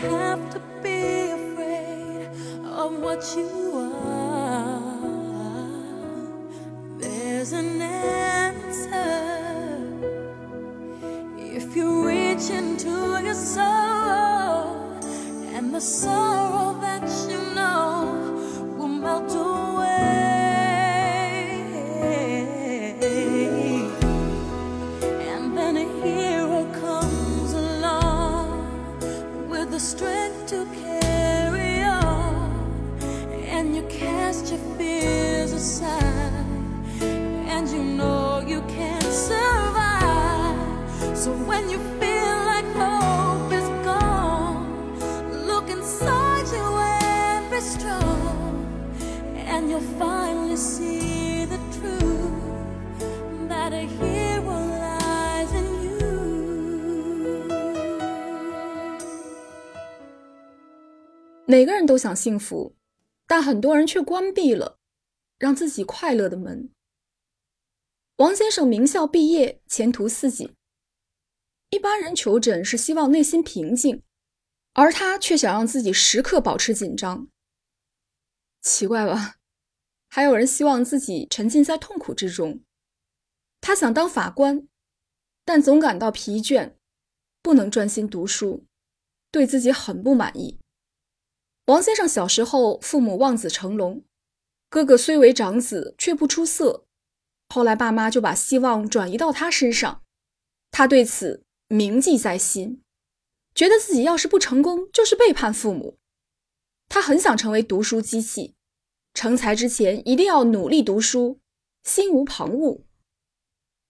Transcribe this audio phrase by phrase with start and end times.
[0.00, 2.28] have to be afraid
[2.64, 4.80] of what you are.
[6.98, 9.10] There's an answer
[11.36, 14.88] if you reach into your soul,
[15.54, 16.29] and the sorrow
[29.80, 32.52] strength to carry on,
[33.48, 36.44] and you cast your fears aside,
[37.00, 40.58] and you know you can survive.
[41.16, 41.78] So when you
[61.50, 62.76] 每个人都想幸福，
[63.26, 64.78] 但很多人却关闭了
[65.36, 66.70] 让自己快乐的门。
[68.18, 70.54] 王先生名校毕业，前途似锦。
[71.70, 74.04] 一般人求诊是希望内心平静，
[74.74, 77.26] 而他却想让自己时刻保持紧张。
[78.62, 79.38] 奇怪吧？
[80.06, 82.60] 还有人希望自己沉浸在痛苦之中。
[83.60, 84.68] 他想当法官，
[85.44, 86.74] 但总感到疲倦，
[87.42, 88.64] 不能专心读书，
[89.32, 90.60] 对自己很不满意。
[91.66, 94.02] 王先生小时候，父母望子成龙，
[94.68, 96.86] 哥哥虽为长子，却不出色。
[97.48, 100.02] 后来爸妈就把希望转移到他身上，
[100.70, 102.82] 他对此铭记在心，
[103.54, 105.98] 觉得自己要是不成功，就是背叛父母。
[106.88, 108.54] 他很想成为读书机器，
[109.14, 111.40] 成才之前一定要努力读书，
[111.84, 112.82] 心无旁骛。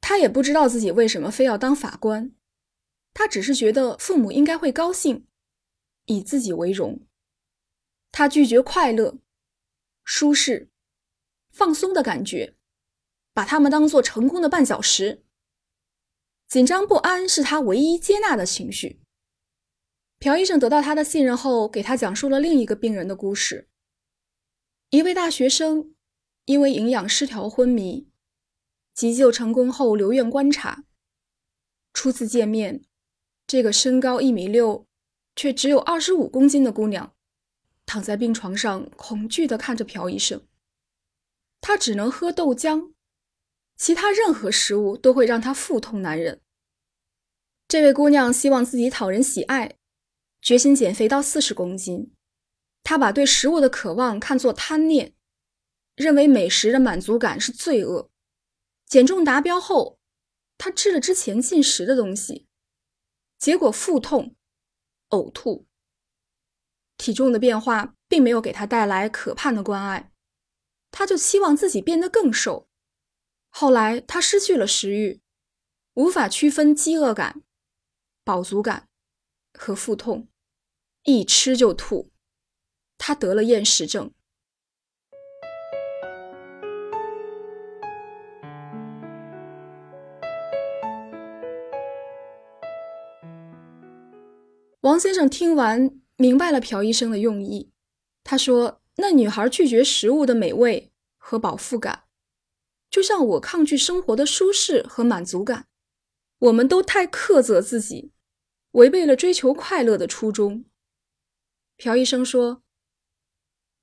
[0.00, 2.32] 他也不知道自己为什么非要当法官，
[3.12, 5.26] 他只是觉得父母应该会高兴，
[6.06, 7.05] 以自己为荣。
[8.18, 9.18] 他拒绝快乐、
[10.02, 10.70] 舒适、
[11.50, 12.56] 放松的感觉，
[13.34, 15.22] 把他们当做成功的绊脚石。
[16.48, 19.02] 紧张不安是他唯一接纳的情绪。
[20.18, 23.68] 朴医生得到他的信任后，给他讲述了另一个病人的故事。
[24.88, 25.94] 一位大学生
[26.46, 28.08] 因为营养失调昏迷，
[28.94, 30.84] 急救成功后留院观察。
[31.92, 32.82] 初次见面，
[33.46, 34.86] 这个身高一米六，
[35.34, 37.14] 却只有二十五公斤的姑娘。
[37.86, 40.46] 躺在病床上，恐惧地看着朴医生。
[41.60, 42.92] 他只能喝豆浆，
[43.76, 46.42] 其他任何食物都会让他腹痛难忍。
[47.68, 49.76] 这位姑娘希望自己讨人喜爱，
[50.42, 52.12] 决心减肥到四十公斤。
[52.82, 55.14] 她把对食物的渴望看作贪念，
[55.96, 58.10] 认为美食的满足感是罪恶。
[58.86, 59.98] 减重达标后，
[60.56, 62.46] 她吃了之前进食的东西，
[63.38, 64.36] 结果腹痛、
[65.08, 65.66] 呕吐。
[66.96, 70.10] 体重的变化并没有给他带来可盼的关爱，
[70.90, 72.68] 他就期望自己变得更瘦。
[73.50, 75.20] 后来他失去了食欲，
[75.94, 77.42] 无法区分饥饿感、
[78.24, 78.88] 饱足感
[79.52, 80.28] 和腹痛，
[81.04, 82.10] 一吃就吐。
[82.98, 84.12] 他得了厌食症。
[94.80, 96.05] 王先生听完。
[96.18, 97.70] 明白了朴医生的用意，
[98.24, 102.04] 他说：“那女孩拒绝食物的美味和饱腹感，
[102.90, 105.66] 就像我抗拒生活的舒适和满足感。
[106.38, 108.12] 我们都太苛责自己，
[108.72, 110.64] 违背了追求快乐的初衷。”
[111.76, 112.62] 朴医生说：“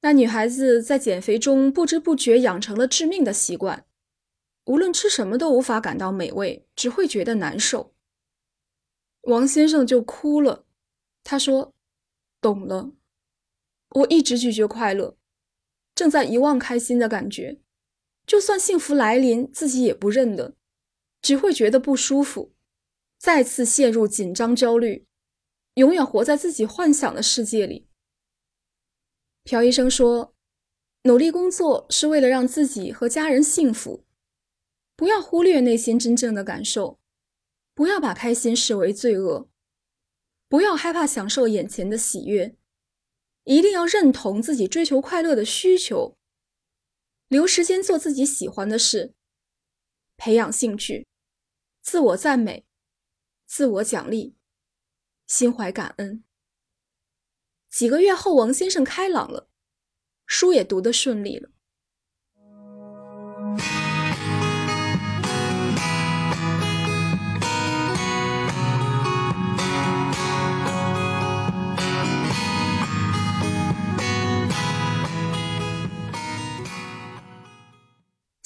[0.00, 3.84] 那女孩子在减肥中不知不觉养成了致命的习惯，
[4.64, 7.94] 无论吃什么都无法感到美味，只会觉得难受。”
[9.28, 10.64] 王先生就哭了，
[11.22, 11.74] 他说。
[12.42, 12.90] 懂了，
[13.90, 15.16] 我一直拒绝快乐，
[15.94, 17.60] 正在遗忘开心的感觉。
[18.26, 20.56] 就算幸福来临，自己也不认得，
[21.22, 22.52] 只会觉得不舒服，
[23.16, 25.06] 再次陷入紧张焦虑，
[25.74, 27.86] 永远活在自己幻想的世界里。
[29.44, 30.34] 朴医生说
[31.04, 34.04] ：“努力工作是为了让自己和家人幸福，
[34.96, 36.98] 不要忽略内心真正的感受，
[37.72, 39.48] 不要把开心视为罪恶。”
[40.52, 42.54] 不要害怕享受眼前的喜悦，
[43.44, 46.18] 一定要认同自己追求快乐的需求。
[47.28, 49.14] 留时间做自己喜欢的事，
[50.18, 51.06] 培养兴趣，
[51.80, 52.66] 自我赞美，
[53.46, 54.36] 自我奖励，
[55.26, 56.22] 心怀感恩。
[57.70, 59.48] 几个月后，王先生开朗了，
[60.26, 61.48] 书也读得顺利了。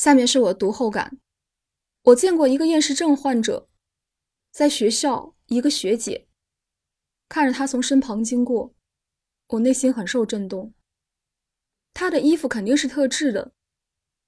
[0.07, 1.19] 下面是我读后感。
[2.05, 3.69] 我见过一个厌食症患者，
[4.53, 6.29] 在学校，一个学姐
[7.29, 8.73] 看着他从身旁经过，
[9.49, 10.73] 我内心很受震动。
[11.93, 13.53] 他的衣服肯定是特制的，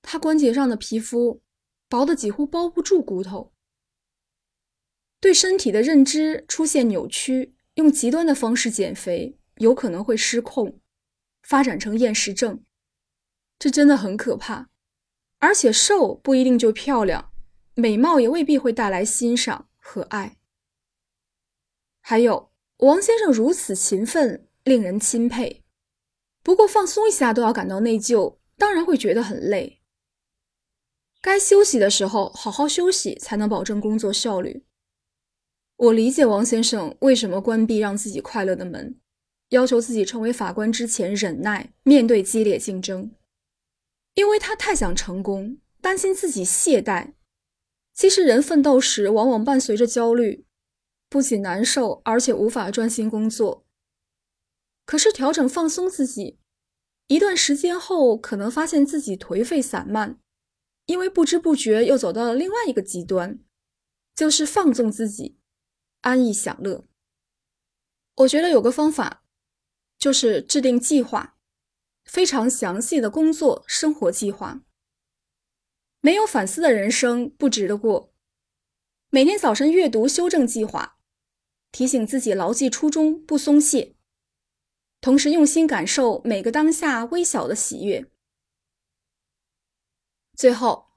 [0.03, 1.41] 他关节上的皮肤
[1.89, 3.53] 薄的几乎包不住骨头，
[5.21, 10.81] 对身体的认知出现扭曲，用极端的方式减肥有可能会失控，
[11.43, 12.65] 发展成厌食症，
[13.61, 14.71] 这真的很可怕。
[15.38, 17.31] 而且瘦不一定就漂亮。
[17.75, 20.37] 美貌也未必会带来欣赏和爱。
[22.00, 25.62] 还有，王先生如此勤奋，令人钦佩。
[26.43, 29.81] 不过放松一下都要感到内疚，当然会觉得很累。
[31.20, 34.64] 该休息的时候好好休息，才能保证工作效率。
[35.76, 38.99] 我理解王先生为什么关闭让自己快乐的门，
[39.50, 43.12] 要求自己成为法官之前忍耐面对激烈竞争，
[44.19, 47.12] 因为他太想成功，担心自己懈怠。
[47.94, 50.44] 其实，人奋斗时往往伴随着焦虑，
[51.09, 53.65] 不仅难受，而且无法专心工作。
[54.85, 56.41] 可是，调整放松自己，
[57.06, 60.19] 一段时间后，可能发现自己颓废散漫，
[60.87, 63.38] 因为不知不觉又走到了另外一个极端，
[64.17, 65.38] 就是放纵自己，
[66.00, 66.85] 安逸享乐。
[68.17, 69.23] 我觉得有个方法，
[69.97, 71.38] 就是制定计划，
[72.08, 74.62] 非常详细的工作生活计划。
[76.00, 78.12] 没有反思的人生不值得过。
[79.10, 80.99] 每天早晨阅读修正计划，
[81.70, 83.94] 提醒自己牢记初衷，不松懈，
[85.00, 88.10] 同时用心感受每个当下微小的喜悦。
[90.37, 90.88] 最后，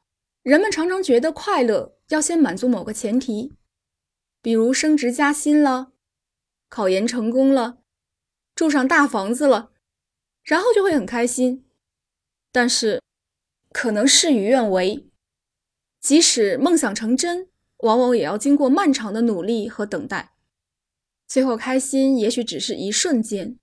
[0.44, 3.54] 人们常常觉得快乐要先满足某个前提，
[4.42, 5.94] 比如升职加薪了，
[6.70, 7.80] 考研成功了，
[8.54, 9.71] 住上大房子了，
[10.44, 11.66] 然后就会很开心。
[12.52, 13.02] 但是。
[13.74, 15.08] 可能事与愿违，
[16.02, 17.48] 即使梦想成真，
[17.78, 20.34] 往往也要经过漫长的努力和等待。
[21.26, 23.58] 最后开心也许只是一瞬间，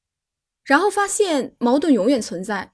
[0.65, 2.73] 然后发现矛盾永远存在。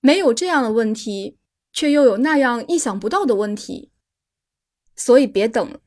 [0.00, 1.38] 没有这样的问题，
[1.72, 3.92] 却又有那样意想不到的问题。
[4.96, 5.80] 所以别等，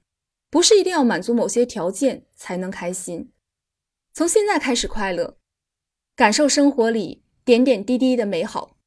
[0.49, 3.33] 不是一定要满足某些条件才能开心。
[4.13, 5.37] 从现在开始快乐，
[6.15, 8.78] 感受生活里点点滴滴的美好。